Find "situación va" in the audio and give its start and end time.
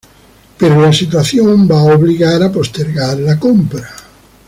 0.91-1.81